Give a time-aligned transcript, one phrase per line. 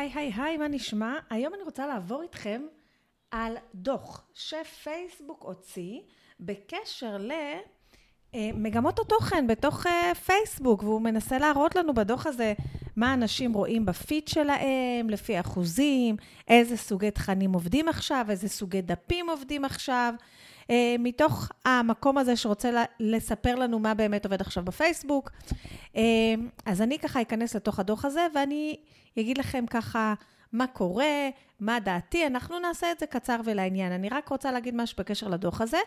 [0.00, 1.18] היי, היי, היי, מה נשמע?
[1.30, 2.62] היום אני רוצה לעבור איתכם
[3.30, 6.00] על דוח שפייסבוק הוציא
[6.40, 7.16] בקשר
[8.34, 12.54] למגמות התוכן בתוך אה, פייסבוק, והוא מנסה להראות לנו בדוח הזה
[12.96, 16.16] מה אנשים רואים בפיד שלהם, לפי אחוזים,
[16.48, 20.14] איזה סוגי תכנים עובדים עכשיו, איזה סוגי דפים עובדים עכשיו.
[20.70, 25.30] אה, מתוך המקום הזה שרוצה לספר לנו מה באמת עובד עכשיו בפייסבוק.
[25.96, 26.02] אה,
[26.66, 28.76] אז אני ככה אכנס לתוך הדוח הזה ואני
[29.18, 30.14] אגיד לכם ככה
[30.52, 31.28] מה קורה,
[31.60, 33.92] מה דעתי, אנחנו נעשה את זה קצר ולעניין.
[33.92, 35.78] אני רק רוצה להגיד משהו בקשר לדוח הזה.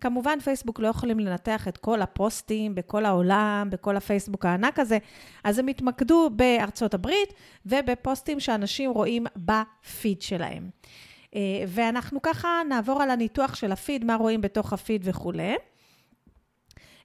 [0.00, 4.98] כמובן, פייסבוק לא יכולים לנתח את כל הפוסטים בכל העולם, בכל הפייסבוק הענק הזה,
[5.44, 7.34] אז הם התמקדו בארצות הברית
[7.66, 10.70] ובפוסטים שאנשים רואים בפיד שלהם.
[11.34, 15.54] אה, ואנחנו ככה נעבור על הניתוח של הפיד, מה רואים בתוך הפיד וכולי.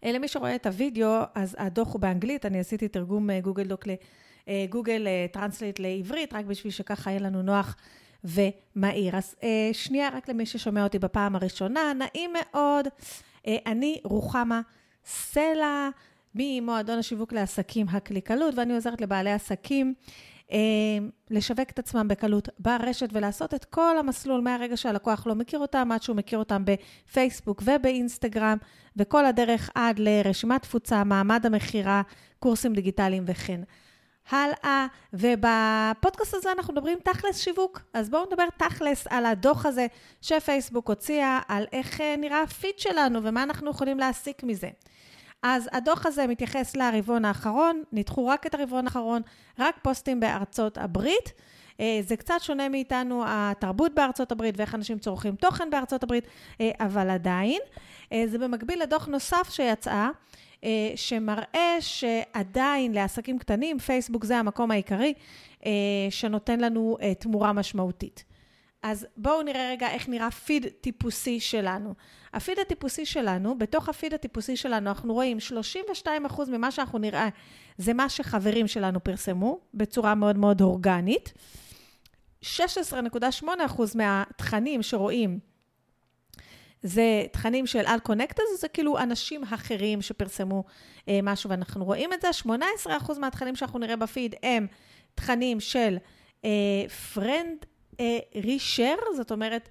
[0.03, 3.83] אה, למי שרואה את הוידאו, אז הדוח הוא באנגלית, אני עשיתי תרגום אה, Google Doc
[4.47, 7.75] ל Google Translate לעברית, רק בשביל שככה יהיה לנו נוח
[8.23, 9.17] ומהיר.
[9.17, 9.35] אז
[9.73, 12.87] שנייה, רק למי ששומע אותי בפעם הראשונה, נעים מאוד.
[13.47, 14.61] אני רוחמה
[15.05, 15.89] סלע
[16.35, 19.93] ממועדון השיווק לעסקים הקליקלות, ואני עוזרת לבעלי עסקים
[21.29, 26.03] לשווק את עצמם בקלות ברשת ולעשות את כל המסלול מהרגע שהלקוח לא מכיר אותם, עד
[26.03, 28.57] שהוא מכיר אותם בפייסבוק ובאינסטגרם,
[28.97, 32.01] וכל הדרך עד לרשימת תפוצה, מעמד המכירה,
[32.39, 33.61] קורסים דיגיטליים וכן.
[34.29, 37.81] הלאה, ובפודקאסט הזה אנחנו מדברים תכלס שיווק.
[37.93, 39.87] אז בואו נדבר תכלס על הדוח הזה
[40.21, 44.69] שפייסבוק הוציאה, על איך אה, נראה הפיד שלנו ומה אנחנו יכולים להסיק מזה.
[45.43, 49.21] אז הדוח הזה מתייחס לרבעון האחרון, ניתחו רק את הרבעון האחרון,
[49.59, 51.33] רק פוסטים בארצות הברית.
[51.79, 56.27] אה, זה קצת שונה מאיתנו, התרבות בארצות הברית ואיך אנשים צורכים תוכן בארצות הברית,
[56.61, 57.61] אה, אבל עדיין.
[58.13, 60.07] אה, זה במקביל לדוח נוסף שיצא,
[60.95, 65.13] שמראה שעדיין לעסקים קטנים, פייסבוק זה המקום העיקרי
[66.09, 68.23] שנותן לנו תמורה משמעותית.
[68.83, 71.93] אז בואו נראה רגע איך נראה פיד טיפוסי שלנו.
[72.33, 75.37] הפיד הטיפוסי שלנו, בתוך הפיד הטיפוסי שלנו אנחנו רואים
[76.05, 76.07] 32%
[76.51, 77.29] ממה שאנחנו נראה
[77.77, 81.33] זה מה שחברים שלנו פרסמו בצורה מאוד מאוד אורגנית.
[82.43, 82.47] 16.8%
[83.95, 85.39] מהתכנים שרואים
[86.83, 90.63] זה תכנים של unconnected, זה כאילו אנשים אחרים שפרסמו
[91.09, 92.27] אה, משהו ואנחנו רואים את זה.
[92.85, 94.67] 18% מהתכנים שאנחנו נראה בפיד הם
[95.15, 95.97] תכנים של
[97.97, 99.69] friend reshare, זאת אומרת,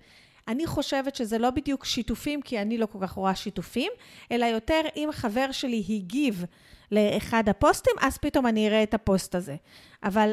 [0.48, 3.92] אני חושבת שזה לא בדיוק שיתופים, כי אני לא כל כך רואה שיתופים,
[4.32, 6.44] אלא יותר אם חבר שלי הגיב
[6.92, 9.56] לאחד הפוסטים, אז פתאום אני אראה את הפוסט הזה.
[10.02, 10.32] אבל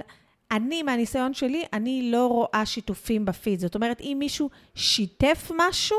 [0.51, 3.59] אני, מהניסיון שלי, אני לא רואה שיתופים בפיד.
[3.59, 5.97] זאת אומרת, אם מישהו שיתף משהו,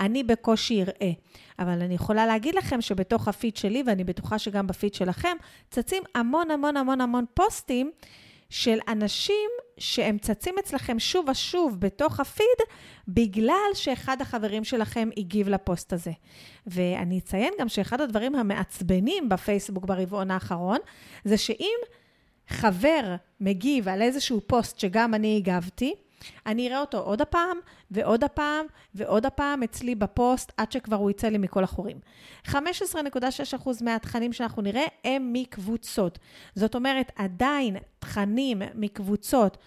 [0.00, 1.12] אני בקושי אראה.
[1.58, 5.36] אבל אני יכולה להגיד לכם שבתוך הפיד שלי, ואני בטוחה שגם בפיד שלכם,
[5.70, 7.90] צצים המון המון המון המון פוסטים
[8.52, 12.58] של אנשים שהם צצים אצלכם שוב ושוב בתוך הפיד,
[13.08, 16.10] בגלל שאחד החברים שלכם הגיב לפוסט הזה.
[16.66, 20.78] ואני אציין גם שאחד הדברים המעצבנים בפייסבוק ברבעון האחרון,
[21.24, 21.76] זה שאם
[22.48, 25.94] חבר מגיב על איזשהו פוסט שגם אני הגבתי,
[26.46, 27.56] אני אראה אותו עוד הפעם,
[27.90, 31.96] ועוד הפעם, ועוד הפעם אצלי בפוסט, עד שכבר הוא יצא לי מכל החורים.
[32.48, 32.54] 15.6%
[33.80, 36.18] מהתכנים שאנחנו נראה הם מקבוצות.
[36.54, 37.76] זאת אומרת, עדיין
[38.12, 39.58] תכנים מקבוצות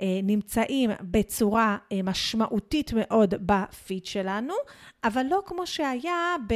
[0.00, 4.54] אה, נמצאים בצורה אה, משמעותית מאוד בפיד שלנו,
[5.04, 6.54] אבל לא כמו שהיה ב...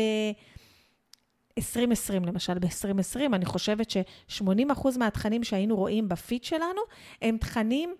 [1.58, 6.80] 2020, למשל, ב-2020, אני חושבת ש-80% מהתכנים שהיינו רואים בפיד שלנו
[7.22, 7.94] הם תכנים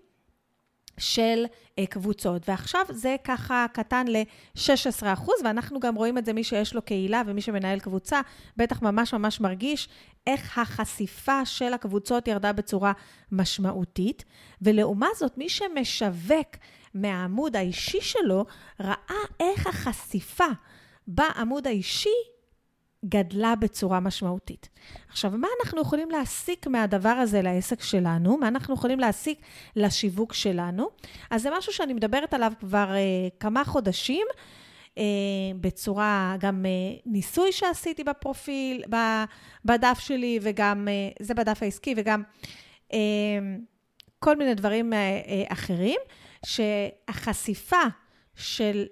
[0.97, 2.49] של uh, קבוצות.
[2.49, 7.41] ועכשיו זה ככה קטן ל-16%, ואנחנו גם רואים את זה, מי שיש לו קהילה ומי
[7.41, 8.21] שמנהל קבוצה,
[8.57, 9.89] בטח ממש ממש מרגיש
[10.27, 12.91] איך החשיפה של הקבוצות ירדה בצורה
[13.31, 14.25] משמעותית.
[14.61, 16.47] ולעומת זאת, מי שמשווק
[16.93, 18.45] מהעמוד האישי שלו,
[18.79, 20.47] ראה איך החשיפה
[21.07, 22.34] בעמוד האישי
[23.09, 24.69] גדלה בצורה משמעותית.
[25.09, 28.37] עכשיו, מה אנחנו יכולים להסיק מהדבר הזה לעסק שלנו?
[28.37, 29.41] מה אנחנו יכולים להסיק
[29.75, 30.87] לשיווק שלנו?
[31.29, 34.27] אז זה משהו שאני מדברת עליו כבר uh, כמה חודשים,
[34.95, 34.97] uh,
[35.61, 38.83] בצורה, גם uh, ניסוי שעשיתי בפרופיל,
[39.65, 42.23] בדף שלי, וגם, uh, זה בדף העסקי, וגם
[42.89, 42.93] uh,
[44.19, 45.99] כל מיני דברים uh, uh, אחרים,
[46.45, 47.83] שהחשיפה
[48.35, 48.85] של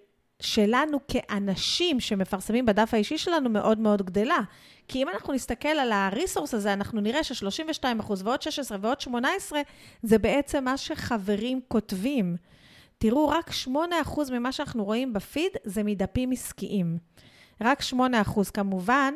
[0.43, 4.39] שלנו כאנשים שמפרסמים בדף האישי שלנו מאוד מאוד גדלה.
[4.87, 9.61] כי אם אנחנו נסתכל על הריסורס הזה, אנחנו נראה ש-32% ועוד 16 ועוד 18,
[10.03, 12.35] זה בעצם מה שחברים כותבים.
[12.97, 13.69] תראו, רק 8%
[14.31, 16.97] ממה שאנחנו רואים בפיד זה מדפים עסקיים.
[17.61, 17.95] רק 8%.
[18.53, 19.13] כמובן,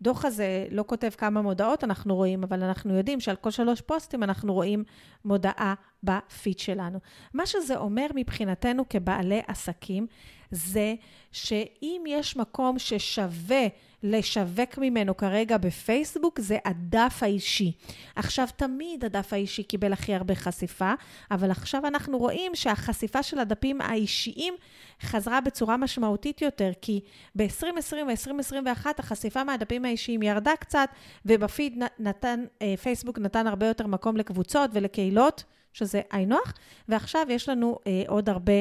[0.00, 4.22] הדוח הזה לא כותב כמה מודעות אנחנו רואים, אבל אנחנו יודעים שעל כל שלוש פוסטים
[4.22, 4.84] אנחנו רואים
[5.24, 6.98] מודעה בפיד שלנו.
[7.34, 10.06] מה שזה אומר מבחינתנו כבעלי עסקים,
[10.50, 10.94] זה
[11.32, 13.66] שאם יש מקום ששווה
[14.06, 17.72] לשווק ממנו כרגע בפייסבוק, זה הדף האישי.
[18.16, 20.92] עכשיו, תמיד הדף האישי קיבל הכי הרבה חשיפה,
[21.30, 24.54] אבל עכשיו אנחנו רואים שהחשיפה של הדפים האישיים
[25.02, 27.00] חזרה בצורה משמעותית יותר, כי
[27.36, 30.88] ב-2020 ו-2021 החשיפה מהדפים האישיים ירדה קצת,
[31.26, 36.52] ובפיד נתן, אה, פייסבוק נתן הרבה יותר מקום לקבוצות ולקהילות, שזה היינו הך,
[36.88, 38.52] ועכשיו יש לנו אה, עוד הרבה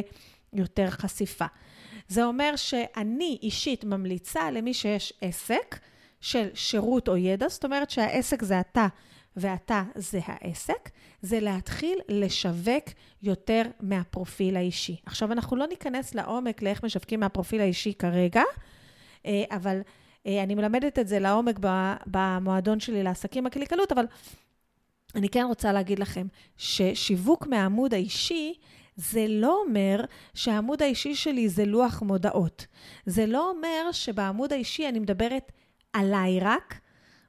[0.53, 1.45] יותר חשיפה.
[2.13, 5.79] זה אומר שאני אישית ממליצה למי שיש עסק
[6.21, 8.87] של שירות או ידע, זאת אומרת שהעסק זה אתה
[9.37, 10.89] ואתה זה העסק,
[11.21, 12.83] זה להתחיל לשווק
[13.21, 14.95] יותר מהפרופיל האישי.
[15.05, 18.43] עכשיו, אנחנו לא ניכנס לעומק לאיך משווקים מהפרופיל האישי כרגע,
[19.25, 19.81] אה, אבל
[20.27, 21.59] אה, אני מלמדת את זה לעומק
[22.07, 24.05] במועדון שלי לעסקים הקליקלות, אבל
[25.15, 26.27] אני כן רוצה להגיד לכם
[26.57, 28.53] ששיווק מהעמוד האישי,
[28.95, 32.65] זה לא אומר שהעמוד האישי שלי זה לוח מודעות.
[33.05, 35.51] זה לא אומר שבעמוד האישי אני מדברת
[35.93, 36.79] עליי רק,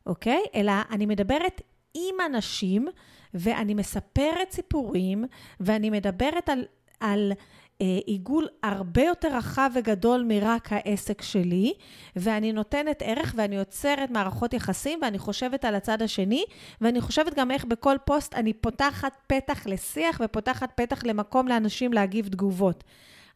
[0.06, 0.43] אוקיי?
[0.55, 1.61] אלא אני מדברת
[1.94, 2.88] עם אנשים,
[3.34, 5.25] ואני מספרת סיפורים,
[5.61, 6.64] ואני מדברת על,
[7.00, 7.32] על
[7.79, 11.73] עיגול הרבה יותר רחב וגדול מרק העסק שלי,
[12.17, 16.44] ואני נותנת ערך ואני יוצרת מערכות יחסים, ואני חושבת על הצד השני,
[16.81, 22.29] ואני חושבת גם איך בכל פוסט אני פותחת פתח לשיח ופותחת פתח למקום לאנשים להגיב
[22.29, 22.85] תגובות.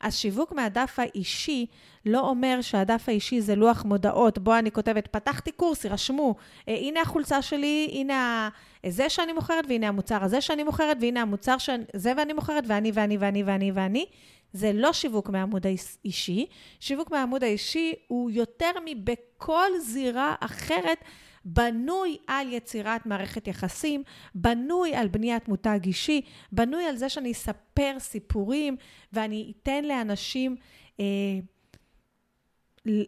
[0.01, 1.67] אז שיווק מהדף האישי
[2.07, 6.35] לא אומר שהדף האישי זה לוח מודעות, בו אני כותבת, פתחתי קורס, יירשמו,
[6.69, 8.49] אה, הנה החולצה שלי, הנה
[8.87, 13.17] זה שאני מוכרת, והנה המוצר הזה שאני מוכרת, והנה המוצר שזה ואני מוכרת, ואני ואני
[13.17, 14.07] ואני ואני ואני.
[14.53, 16.47] זה לא שיווק מהעמוד האישי.
[16.81, 21.05] שיווק מהעמוד האישי הוא יותר מבכל זירה אחרת.
[21.53, 24.03] בנוי על יצירת מערכת יחסים,
[24.35, 26.21] בנוי על בניית מותג אישי,
[26.53, 28.77] בנוי על זה שאני אספר סיפורים
[29.13, 30.57] ואני אתן לאנשים
[31.01, 31.05] אה,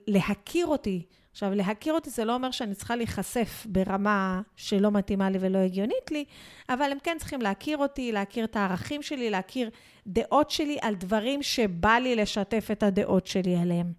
[0.06, 1.06] להכיר אותי.
[1.31, 6.10] עכשיו, להכיר אותי זה לא אומר שאני צריכה להיחשף ברמה שלא מתאימה לי ולא הגיונית
[6.10, 6.25] לי,
[6.69, 9.70] אבל הם כן צריכים להכיר אותי, להכיר את הערכים שלי, להכיר
[10.06, 13.92] דעות שלי על דברים שבא לי לשתף את הדעות שלי עליהם.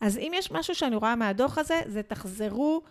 [0.00, 2.82] אז אם יש משהו שאני רואה מהדוח הזה, זה תחזרו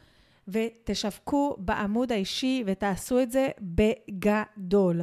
[0.48, 5.02] ותשווקו בעמוד האישי ותעשו את זה בגדול.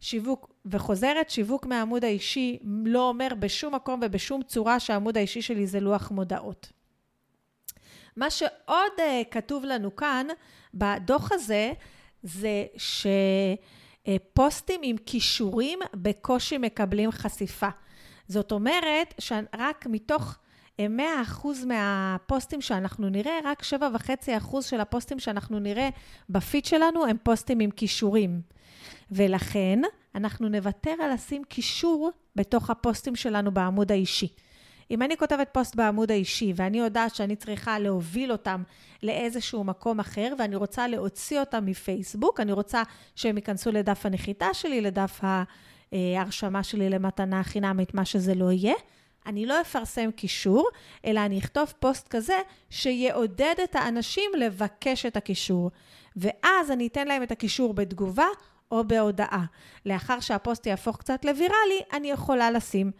[0.00, 5.80] שיווק, וחוזרת, שיווק מהעמוד האישי לא אומר בשום מקום ובשום צורה שהעמוד האישי שלי זה
[5.80, 6.72] לוח מודעות.
[8.16, 10.26] מה שעוד uh, כתוב לנו כאן
[10.74, 11.72] בדוח הזה,
[12.22, 12.64] זה
[14.06, 17.68] שפוסטים עם כישורים בקושי מקבלים חשיפה.
[18.28, 20.38] זאת אומרת שרק מתוך
[20.80, 20.82] 100%
[21.66, 25.88] מהפוסטים שאנחנו נראה, רק 7.5% של הפוסטים שאנחנו נראה
[26.30, 28.40] בפיד שלנו הם פוסטים עם כישורים.
[29.10, 29.80] ולכן
[30.14, 34.28] אנחנו נוותר על לשים קישור בתוך הפוסטים שלנו בעמוד האישי.
[34.90, 38.62] אם אני כותבת פוסט בעמוד האישי ואני יודעת שאני צריכה להוביל אותם
[39.02, 42.82] לאיזשהו מקום אחר ואני רוצה להוציא אותם מפייסבוק, אני רוצה
[43.14, 45.20] שהם ייכנסו לדף הנחיתה שלי, לדף
[45.92, 48.74] ההרשמה שלי למתנה חינמית, מה שזה לא יהיה,
[49.26, 50.68] אני לא אפרסם קישור,
[51.04, 52.38] אלא אני אכתוב פוסט כזה
[52.70, 55.70] שיעודד את האנשים לבקש את הקישור.
[56.16, 58.26] ואז אני אתן להם את הקישור בתגובה
[58.70, 59.44] או בהודעה.
[59.86, 62.90] לאחר שהפוסט יהפוך קצת לוויראלי, אני יכולה לשים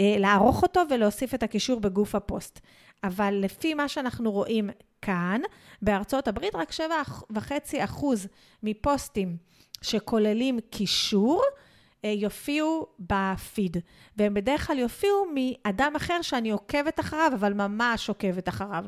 [0.00, 2.60] אה, לערוך אותו ולהוסיף את הקישור בגוף הפוסט.
[3.04, 4.70] אבל לפי מה שאנחנו רואים
[5.02, 5.40] כאן,
[5.82, 8.04] בארצות הברית רק 7.5%
[8.62, 9.36] מפוסטים
[9.82, 11.42] שכוללים קישור,
[12.08, 13.76] יופיעו בפיד.
[14.16, 18.84] והם בדרך כלל יופיעו מאדם אחר שאני עוקבת אחריו, אבל ממש עוקבת אחריו.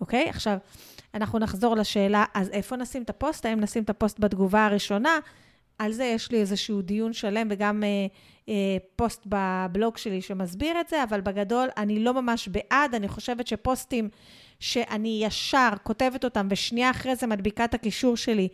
[0.00, 0.28] אוקיי?
[0.28, 0.58] עכשיו,
[1.14, 3.46] אנחנו נחזור לשאלה, אז איפה נשים את הפוסט?
[3.46, 5.18] האם נשים את הפוסט בתגובה הראשונה?
[5.78, 7.88] על זה יש לי איזשהו דיון שלם וגם אה,
[8.48, 13.46] אה, פוסט בבלוג שלי שמסביר את זה, אבל בגדול אני לא ממש בעד, אני חושבת
[13.46, 14.08] שפוסטים
[14.60, 18.48] שאני ישר כותבת אותם ושנייה אחרי זה מדביקה את הקישור שלי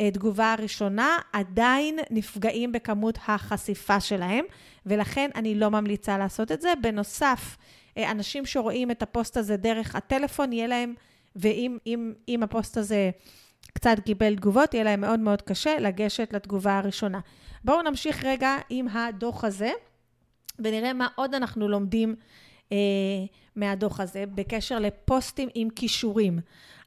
[0.00, 4.44] בתגובה הראשונה, עדיין נפגעים בכמות החשיפה שלהם,
[4.86, 6.72] ולכן אני לא ממליצה לעשות את זה.
[6.82, 7.56] בנוסף,
[7.96, 10.94] אה, אנשים שרואים את הפוסט הזה דרך הטלפון, יהיה להם,
[11.36, 13.10] ואם הפוסט הזה...
[13.74, 17.20] קצת קיבל תגובות, יהיה להם מאוד מאוד קשה לגשת לתגובה הראשונה.
[17.64, 19.70] בואו נמשיך רגע עם הדוח הזה,
[20.58, 22.14] ונראה מה עוד אנחנו לומדים
[22.72, 22.76] אה,
[23.56, 26.38] מהדוח הזה בקשר לפוסטים עם קישורים.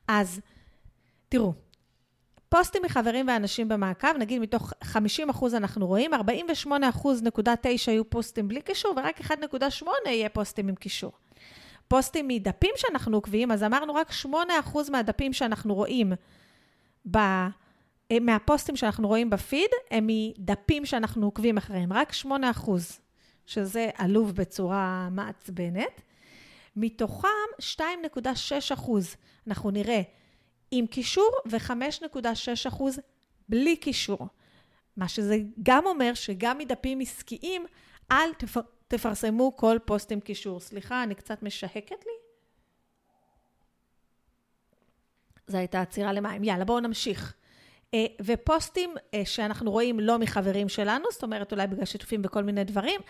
[0.07, 0.41] אז
[1.29, 1.53] תראו,
[2.53, 8.09] פוסטים מחברים ואנשים במעקב, נגיד מתוך 50 אחוז אנחנו רואים, 48 אחוז נקודה 9 יהיו
[8.09, 11.11] פוסטים בלי קישור, ורק 1.8 יהיה פוסטים עם קישור.
[11.87, 16.13] פוסטים מדפים שאנחנו עוקבים, אז אמרנו רק 8 אחוז מהדפים שאנחנו רואים
[17.15, 17.49] אה,
[18.21, 22.99] מהפוסטים שאנחנו רואים בפיד, הם מדפים שאנחנו עוקבים אחריהם, רק 8 אחוז,
[23.45, 26.01] שזה עלוב בצורה מעצבנת.
[26.75, 27.27] מתוכם
[27.59, 29.15] 2.6 אחוז,
[29.47, 30.01] אנחנו נראה
[30.77, 32.99] עם קישור, ו-5.6 אחוז
[33.49, 34.27] בלי קישור.
[34.97, 37.65] מה שזה גם אומר שגם מדפים עסקיים,
[38.11, 40.59] אל תפר, תפרסמו כל פוסט עם קישור.
[40.59, 42.11] סליחה, אני קצת משהקת לי.
[45.47, 46.43] זו הייתה עצירה למים.
[46.43, 47.33] יאללה, בואו נמשיך.
[47.93, 52.63] אה, ופוסטים אה, שאנחנו רואים לא מחברים שלנו, זאת אומרת אולי בגלל שיתופים וכל מיני
[52.63, 53.01] דברים,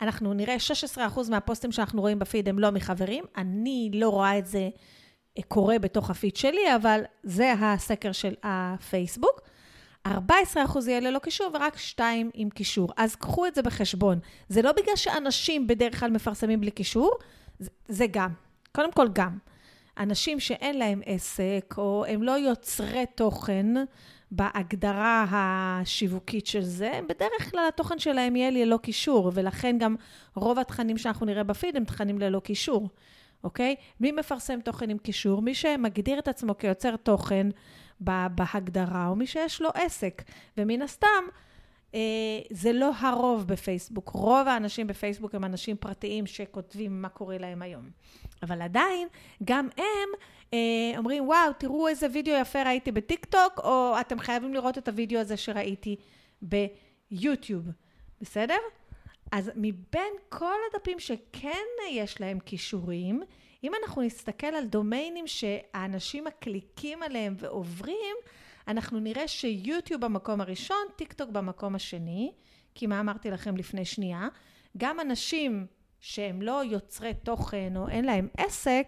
[0.00, 0.56] אנחנו נראה
[0.96, 3.24] 16% מהפוסטים שאנחנו רואים בפיד הם לא מחברים.
[3.36, 4.70] אני לא רואה את זה
[5.48, 9.40] קורה בתוך הפיד שלי, אבל זה הסקר של הפייסבוק.
[10.08, 10.10] 14%
[10.86, 12.92] יהיה ללא קישור ורק 2 עם קישור.
[12.96, 14.18] אז קחו את זה בחשבון.
[14.48, 17.10] זה לא בגלל שאנשים בדרך כלל מפרסמים בלי קישור,
[17.88, 18.30] זה, גם.
[18.72, 19.38] קודם כל גם.
[19.98, 23.66] אנשים שאין להם עסק, או הם לא יוצרי תוכן
[24.30, 29.96] בהגדרה השיווקית של זה, בדרך כלל התוכן שלהם יהיה ללא קישור, ולכן גם
[30.34, 32.88] רוב התכנים שאנחנו נראה בפיד הם תכנים ללא קישור,
[33.44, 33.76] אוקיי?
[34.00, 35.42] מי מפרסם תוכן עם קישור?
[35.42, 37.46] מי שמגדיר את עצמו כיוצר תוכן
[38.00, 40.22] בהגדרה, או מי שיש לו עסק.
[40.58, 41.24] ומן הסתם,
[41.94, 42.00] אה,
[42.50, 44.08] זה לא הרוב בפייסבוק.
[44.08, 47.90] רוב האנשים בפייסבוק הם אנשים פרטיים שכותבים מה קורה להם היום.
[48.42, 49.08] אבל עדיין,
[49.44, 50.08] גם הם
[50.54, 54.88] אה, אומרים, וואו, תראו איזה וידאו יפה ראיתי בטיק טוק, או אתם חייבים לראות את
[54.88, 55.96] הוידאו הזה שראיתי
[56.42, 57.64] ביוטיוב,
[58.20, 58.58] בסדר?
[59.32, 63.22] אז מבין כל הדפים שכן יש להם כישורים,
[63.64, 68.16] אם אנחנו נסתכל על דומיינים שהאנשים מקליקים עליהם ועוברים,
[68.68, 72.32] אנחנו נראה שיוטיוב במקום הראשון, טיק טוק במקום השני,
[72.74, 74.28] כי מה אמרתי לכם לפני שנייה?
[74.76, 75.66] גם אנשים
[76.00, 78.86] שהם לא יוצרי תוכן או אין להם עסק,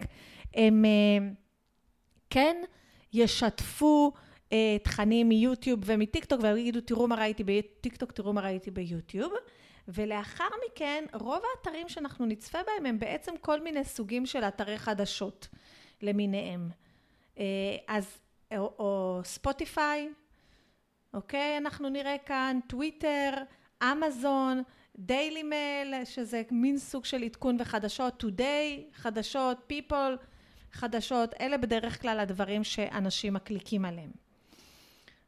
[0.53, 1.27] הם אה,
[2.29, 2.55] כן
[3.13, 4.11] ישתפו
[4.51, 9.33] אה, תכנים מיוטיוב ומטיק טוק ויגידו תראו מה ראיתי בטיק טוק, תראו מה ראיתי ביוטיוב.
[9.87, 15.47] ולאחר מכן, רוב האתרים שאנחנו נצפה בהם הם בעצם כל מיני סוגים של אתרי חדשות
[16.01, 16.69] למיניהם.
[17.37, 17.43] אה,
[17.87, 18.17] אז,
[18.57, 20.09] או, ספוטיפיי,
[21.13, 21.57] אוקיי?
[21.57, 23.33] אנחנו נראה כאן טוויטר,
[23.83, 24.63] אמזון,
[24.95, 30.25] דיילי מייל, שזה מין סוג של עדכון וחדשות, today, חדשות, people,
[30.71, 34.11] חדשות, אלה בדרך כלל הדברים שאנשים מקליקים עליהם.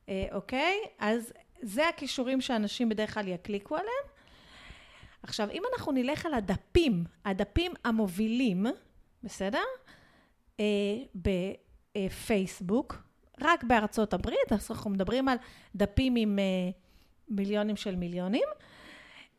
[0.09, 0.77] אה, אוקיי?
[0.99, 4.16] אז זה הכישורים שאנשים בדרך כלל יקליקו עליהם.
[5.27, 8.65] עכשיו, אם אנחנו נלך על הדפים, הדפים המובילים,
[9.23, 9.63] בסדר?
[10.59, 10.65] אה,
[11.95, 13.07] בפייסבוק,
[13.41, 15.37] רק בארצות הברית, אז אנחנו מדברים על
[15.75, 16.69] דפים עם אה,
[17.29, 18.47] מיליונים של מיליונים.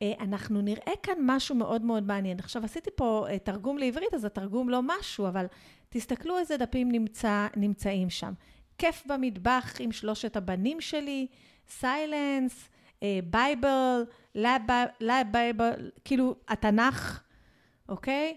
[0.02, 2.38] אה, אנחנו נראה כאן משהו מאוד מאוד מעניין.
[2.38, 5.47] עכשיו, עשיתי פה אה, תרגום לעברית, אז התרגום לא משהו, אבל
[5.88, 8.33] תסתכלו איזה דפים נמצא, נמצאים שם.
[8.78, 11.26] כיף במטבח עם שלושת הבנים שלי,
[11.69, 12.69] Silence,
[13.25, 14.02] Bible,
[16.04, 17.21] כאילו התנ"ך,
[17.88, 18.37] אוקיי?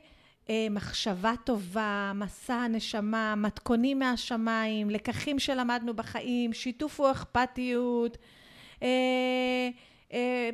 [0.50, 8.18] אה, מחשבה טובה, מסע הנשמה, מתכונים מהשמיים, לקחים שלמדנו בחיים, שיתוף ואכפתיות.
[8.84, 9.70] אה,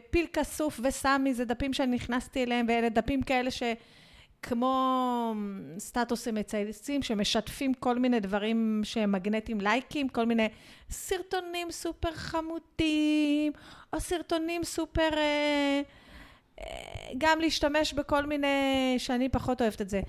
[0.09, 3.49] פיל כסוף וסמי זה דפים שאני נכנסתי אליהם, ואלה דפים כאלה
[4.45, 5.33] שכמו
[5.79, 10.47] סטטוסים מצייצים, שמשתפים כל מיני דברים שהם מגנטים לייקים, כל מיני
[10.89, 13.51] סרטונים סופר חמודים,
[13.93, 15.09] או סרטונים סופר...
[15.17, 15.81] אה,
[16.59, 16.65] אה,
[17.17, 20.01] גם להשתמש בכל מיני, שאני פחות אוהבת את זה.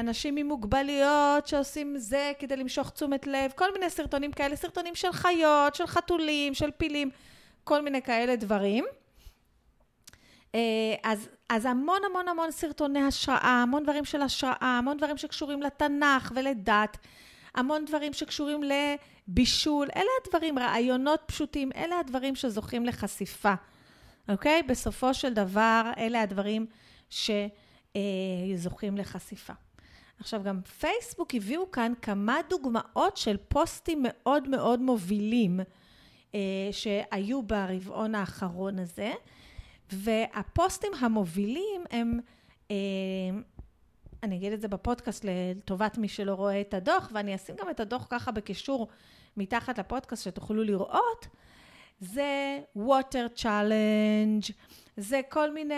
[0.00, 5.12] אנשים עם מוגבלויות שעושים זה כדי למשוך תשומת לב, כל מיני סרטונים כאלה, סרטונים של
[5.12, 7.10] חיות, של חתולים, של פילים.
[7.64, 8.84] כל מיני כאלה דברים.
[10.54, 10.60] אה,
[11.02, 16.32] אז, אז המון המון המון סרטוני השראה, המון דברים של השראה, המון דברים שקשורים לתנ"ך
[16.34, 16.98] ולדת,
[17.54, 23.54] המון דברים שקשורים לבישול, אלה הדברים, רעיונות פשוטים, אלה הדברים שזוכים לחשיפה,
[24.28, 24.62] אוקיי?
[24.62, 26.66] בסופו של דבר, אלה הדברים
[27.10, 29.52] שזוכים לחשיפה.
[30.20, 35.60] עכשיו, גם פייסבוק הביאו כאן כמה דוגמאות של פוסטים מאוד מאוד מובילים.
[36.34, 39.12] אה, שהיו ברבעון האחרון הזה,
[39.94, 42.20] והפוסטים המובילים הם,
[42.70, 42.76] אה,
[44.22, 47.80] אני אגיד את זה בפודקאסט לטובת מי שלא רואה את הדוח, ואני אשים גם את
[47.80, 48.88] הדוח ככה בקישור
[49.36, 51.26] מתחת לפודקאסט שתוכלו לראות,
[52.00, 54.52] זה water challenge,
[54.96, 55.74] זה כל מיני,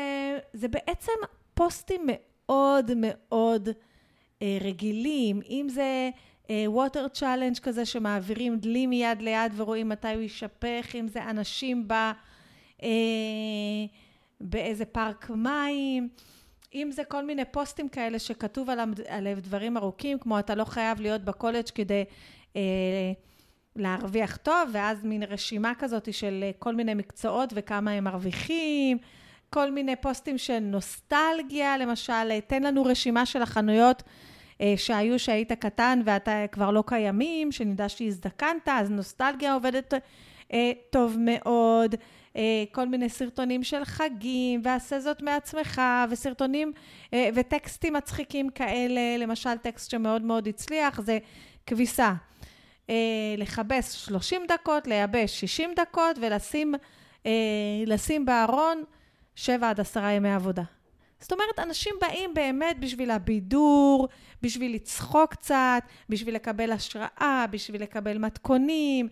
[0.52, 1.12] זה בעצם
[1.54, 3.68] פוסטים מאוד מאוד
[4.42, 6.11] אה, רגילים, אם זה
[6.66, 11.88] water אה, challenge כזה שמעבירים דלי מיד ליד ורואים מתי הוא יישפך, אם זה אנשים
[11.88, 11.92] ב,
[12.80, 12.84] אה,
[14.40, 16.08] באיזה פארק מים,
[16.74, 18.70] אם זה כל מיני פוסטים כאלה שכתוב
[19.08, 22.04] עליהם דברים ארוכים, כמו אתה לא חייב להיות בקולג' כדי
[22.52, 22.56] אה,
[23.76, 28.98] להרוויח טוב, ואז מין רשימה כזאת של כל מיני מקצועות וכמה הם מרוויחים,
[29.50, 34.02] כל מיני פוסטים של נוסטלגיה, למשל, תן לנו רשימה של החנויות
[34.60, 39.94] אה, שהיו שהיית קטן ואתה כבר לא קיימים, שנדע שהזדקנת, אז נוסטלגיה עובדת
[40.52, 41.94] אה, טוב מאוד.
[42.36, 46.72] אה, כל מיני סרטונים של חגים, ועשה זאת מעצמך, וסרטונים
[47.12, 51.18] אה, וטקסטים מצחיקים כאלה, למשל טקסט שמאוד מאוד הצליח, זה
[51.66, 52.12] כביסה.
[52.90, 52.94] אה,
[53.38, 56.74] לכבס 30 דקות, לייבש 60 דקות, ולשים
[57.86, 58.84] לשים בארון
[59.34, 60.62] 7 עד 10 ימי עבודה.
[61.20, 64.08] זאת אומרת, אנשים באים באמת בשביל הבידור,
[64.42, 69.08] בשביל לצחוק קצת, בשביל לקבל השראה, בשביל לקבל מתכונים,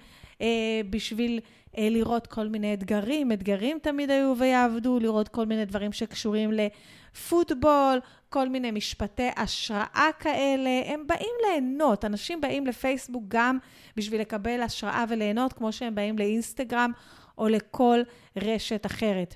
[0.90, 1.40] בשביל
[1.78, 8.00] אה, לראות כל מיני אתגרים, אתגרים תמיד היו ויעבדו, לראות כל מיני דברים שקשורים לפוטבול,
[8.28, 10.82] כל מיני משפטי השראה כאלה.
[10.86, 13.58] הם באים ליהנות, אנשים באים לפייסבוק גם
[13.96, 16.92] בשביל לקבל השראה וליהנות, כמו שהם באים לאינסטגרם
[17.38, 18.00] או לכל
[18.36, 19.34] רשת אחרת.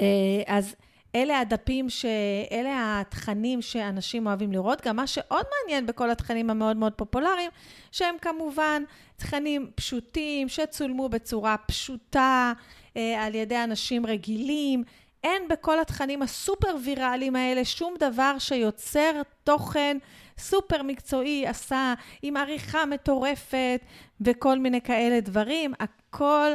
[0.00, 0.06] אה,
[0.46, 0.76] אז
[1.18, 2.04] אלה הדפים, ש...
[2.52, 4.86] אלה התכנים שאנשים אוהבים לראות.
[4.86, 7.50] גם מה שעוד מעניין בכל התכנים המאוד מאוד פופולריים,
[7.92, 8.82] שהם כמובן
[9.16, 12.52] תכנים פשוטים, שצולמו בצורה פשוטה
[12.96, 14.84] אה, על ידי אנשים רגילים.
[15.24, 19.96] אין בכל התכנים הסופר ויראליים האלה שום דבר שיוצר תוכן
[20.38, 23.80] סופר מקצועי, עשה עם עריכה מטורפת
[24.20, 25.74] וכל מיני כאלה דברים.
[25.80, 26.52] הכל...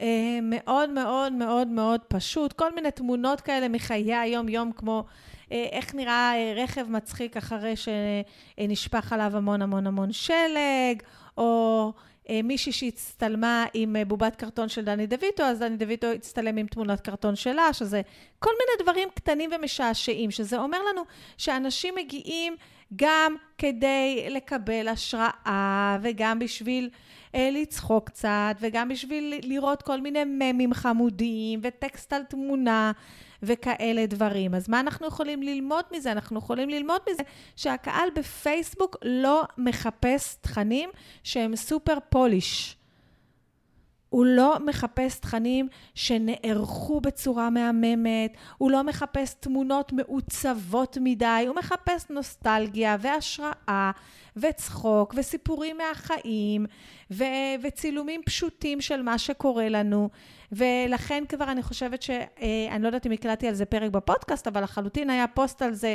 [0.00, 2.52] אה, מאוד מאוד מאוד מאוד פשוט.
[2.52, 5.04] כל מיני תמונות כאלה מחיי היום-יום, כמו
[5.52, 11.02] אה, איך נראה אה, רכב מצחיק אחרי שנשפך עליו המון המון המון שלג,
[11.38, 11.92] או
[12.44, 17.36] מישהי שהצטלמה עם בובת קרטון של דני דויטו, אז דני דויטו הצטלם עם תמונת קרטון
[17.36, 18.02] שלה, שזה
[18.38, 21.02] כל מיני דברים קטנים ומשעשעים, שזה אומר לנו
[21.38, 22.56] שאנשים מגיעים
[22.96, 26.90] גם כדי לקבל השראה וגם בשביל
[27.34, 32.92] לצחוק קצת, וגם בשביל לראות כל מיני ממים חמודים, וטקסט על תמונה,
[33.42, 34.54] וכאלה דברים.
[34.54, 36.12] אז מה אנחנו יכולים ללמוד מזה?
[36.12, 37.22] אנחנו יכולים ללמוד מזה
[37.56, 40.90] שהקהל בפייסבוק לא מחפש תכנים
[41.22, 42.76] שהם סופר פוליש.
[44.14, 52.10] הוא לא מחפש תכנים שנערכו בצורה מהממת, הוא לא מחפש תמונות מעוצבות מדי, הוא מחפש
[52.10, 53.90] נוסטלגיה והשראה
[54.36, 56.66] וצחוק וסיפורים מהחיים
[57.10, 57.24] ו-
[57.62, 60.08] וצילומים פשוטים של מה שקורה לנו.
[60.52, 62.10] ולכן כבר אני חושבת ש...
[62.10, 62.26] אה,
[62.70, 65.94] אני לא יודעת אם הקלטתי על זה פרק בפודקאסט, אבל לחלוטין היה פוסט על זה.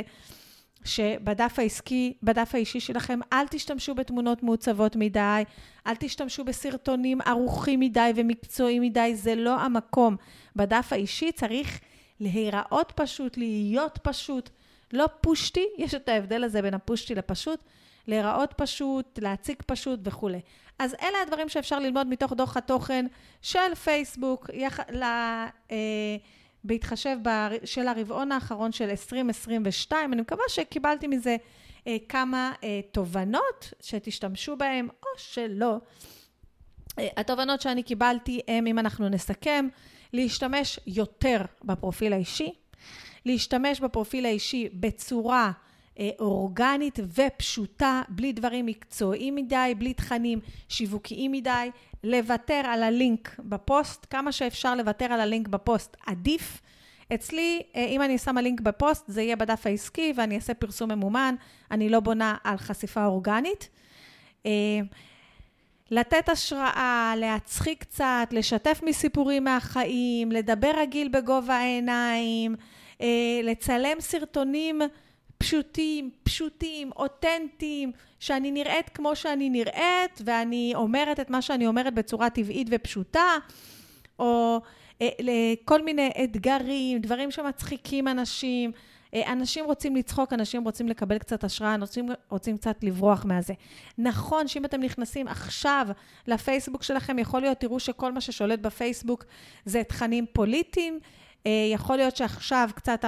[0.84, 5.42] שבדף העסקי, בדף האישי שלכם, אל תשתמשו בתמונות מעוצבות מדי,
[5.86, 10.16] אל תשתמשו בסרטונים ערוכים מדי ומקצועיים מדי, זה לא המקום.
[10.56, 11.80] בדף האישי צריך
[12.20, 14.50] להיראות פשוט, להיות פשוט,
[14.92, 17.62] לא פושטי, יש את ההבדל הזה בין הפושטי לפשוט,
[18.06, 20.40] להיראות פשוט, להציג פשוט וכולי.
[20.78, 23.06] אז אלה הדברים שאפשר ללמוד מתוך דוח התוכן
[23.42, 24.80] של פייסבוק, יח...
[24.80, 25.02] ל...
[25.02, 26.16] אה,
[26.64, 27.28] בהתחשב ב...
[27.64, 30.12] של הרבעון האחרון של 2022.
[30.12, 31.36] אני מקווה שקיבלתי מזה
[31.86, 35.76] אה, כמה אה, תובנות שתשתמשו בהן או שלא.
[36.98, 39.68] אה, התובנות שאני קיבלתי הן, אם אנחנו נסכם,
[40.12, 42.52] להשתמש יותר בפרופיל האישי,
[43.26, 45.52] להשתמש בפרופיל האישי בצורה
[45.98, 51.70] אה, אורגנית ופשוטה, בלי דברים מקצועיים מדי, בלי תכנים שיווקיים מדי,
[52.04, 56.60] לוותר על הלינק בפוסט, כמה שאפשר לוותר על הלינק בפוסט עדיף.
[57.14, 61.34] אצלי, אה, אם אני שמה לינק בפוסט, זה יהיה בדף העסקי ואני אעשה פרסום ממומן,
[61.70, 63.68] אני לא בונה על חשיפה אורגנית.
[64.46, 64.50] אה,
[65.90, 72.56] לתת השראה, להצחיק קצת, לשתף מסיפורים מהחיים, לדבר רגיל בגובה העיניים,
[73.42, 74.80] לצלם סרטונים
[75.40, 82.30] פשוטים, פשוטים, אותנטיים, שאני נראית כמו שאני נראית, ואני אומרת את מה שאני אומרת בצורה
[82.30, 83.36] טבעית ופשוטה,
[84.18, 84.60] או
[85.02, 85.08] אה,
[85.64, 88.72] כל מיני אתגרים, דברים שמצחיקים אנשים.
[89.14, 93.54] אה, אנשים רוצים לצחוק, אנשים רוצים לקבל קצת השראה, אנשים רוצים קצת לברוח מהזה.
[93.98, 95.86] נכון שאם אתם נכנסים עכשיו
[96.26, 99.24] לפייסבוק שלכם, יכול להיות, תראו שכל מה ששולט בפייסבוק
[99.64, 100.98] זה תכנים פוליטיים,
[101.72, 103.04] יכול להיות שעכשיו קצת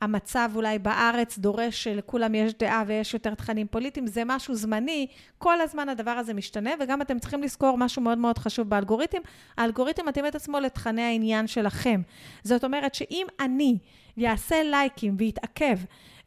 [0.00, 5.06] המצב אולי בארץ דורש שלכולם יש דעה ויש יותר תכנים פוליטיים, זה משהו זמני,
[5.38, 9.18] כל הזמן הדבר הזה משתנה, וגם אתם צריכים לזכור משהו מאוד מאוד חשוב באלגוריתם,
[9.56, 12.02] האלגוריתם מתאים את עצמו לתכני העניין שלכם.
[12.44, 13.78] זאת אומרת שאם אני
[14.26, 15.78] אעשה לייקים ויתעכב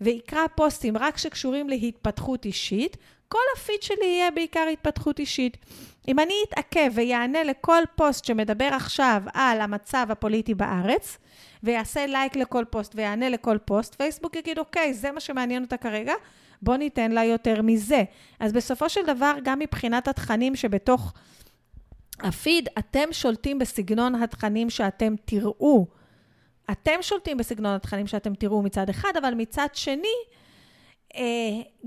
[0.02, 5.58] ויקרא פוסטים רק שקשורים להתפתחות אישית, כל הפיד שלי יהיה בעיקר התפתחות אישית.
[6.08, 11.18] אם אני אתעכב ויענה לכל פוסט שמדבר עכשיו על המצב הפוליטי בארץ,
[11.64, 16.14] ויעשה לייק לכל פוסט ויענה לכל פוסט, פייסבוק יגיד, אוקיי, זה מה שמעניין אותה כרגע,
[16.62, 18.04] בוא ניתן לה יותר מזה.
[18.40, 21.14] אז בסופו של דבר, גם מבחינת התכנים שבתוך
[22.20, 25.88] הפיד, אתם שולטים בסגנון התכנים שאתם תראו.
[26.72, 30.16] אתם שולטים בסגנון התכנים שאתם תראו מצד אחד, אבל מצד שני,
[31.16, 31.22] אה,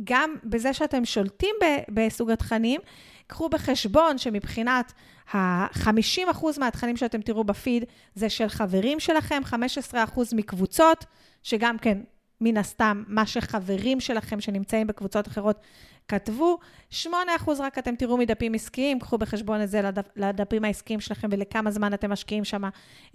[0.09, 1.55] גם בזה שאתם שולטים
[1.89, 2.81] בסוג התכנים,
[3.27, 4.93] קחו בחשבון שמבחינת
[5.33, 9.43] ה-50% מהתכנים שאתם תראו בפיד זה של חברים שלכם,
[9.93, 9.97] 15%
[10.33, 11.05] מקבוצות,
[11.43, 11.99] שגם כן,
[12.41, 15.61] מן הסתם, מה שחברים שלכם שנמצאים בקבוצות אחרות
[16.09, 16.59] כתבו,
[16.93, 17.07] 8%
[17.59, 21.95] רק אתם תראו מדפים עסקיים, קחו בחשבון את זה לדפ, לדפים העסקיים שלכם ולכמה זמן
[21.95, 22.63] אתם משקיעים שם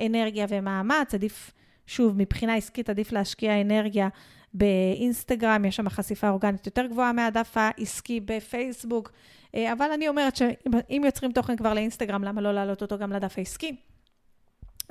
[0.01, 1.13] אנרגיה ומאמץ.
[1.13, 1.51] עדיף,
[1.87, 4.07] שוב, מבחינה עסקית עדיף להשקיע אנרגיה
[4.53, 9.11] באינסטגרם, יש שם חשיפה אורגנית יותר גבוהה מהדף העסקי בפייסבוק,
[9.55, 13.37] אה, אבל אני אומרת שאם יוצרים תוכן כבר לאינסטגרם, למה לא להעלות אותו גם לדף
[13.37, 13.75] העסקי?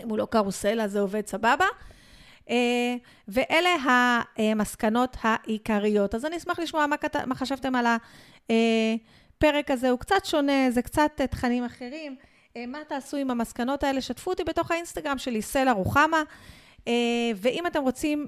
[0.02, 1.64] אם הוא לא קרוסל, אז זה עובד סבבה.
[2.50, 2.94] אה,
[3.28, 3.68] ואלה
[4.38, 6.14] המסקנות העיקריות.
[6.14, 7.16] אז אני אשמח לשמוע מה, כת...
[7.16, 9.90] מה חשבתם על הפרק הזה.
[9.90, 12.16] הוא קצת שונה, זה קצת תכנים אחרים.
[12.56, 14.00] אה, מה תעשו עם המסקנות האלה?
[14.00, 16.22] שתפו אותי בתוך האינסטגרם שלי, סלע רוחמה.
[17.36, 18.26] ואם אתם רוצים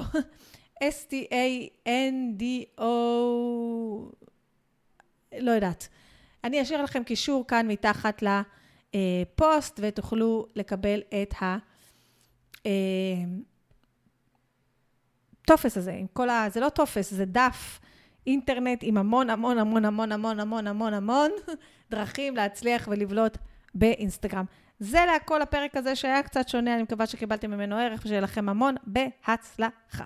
[0.84, 2.82] S-T-A-N-D-O,
[5.38, 5.88] לא יודעת.
[6.44, 11.34] אני אשאיר לכם קישור כאן מתחת לפוסט ותוכלו לקבל את
[15.44, 16.46] הטופס אה, הזה, עם כל ה...
[16.50, 17.80] זה לא טופס, זה דף
[18.26, 21.30] אינטרנט עם המון המון המון המון המון המון המון המון
[21.90, 23.38] דרכים להצליח ולבלוט
[23.74, 24.44] באינסטגרם.
[24.78, 28.74] זה להכל הפרק הזה שהיה קצת שונה, אני מקווה שקיבלתם ממנו ערך ושיהיה לכם המון
[28.86, 30.04] בהצלחה.